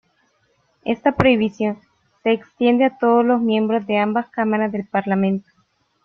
Esta 0.83 1.11
prohibición 1.11 1.77
se 2.23 2.31
extiende 2.31 2.85
a 2.85 2.97
todos 2.97 3.23
los 3.23 3.39
miembros 3.39 3.85
de 3.85 3.99
ambas 3.99 4.27
cámaras 4.31 4.71
del 4.71 4.87
Parlamento. 4.87 5.47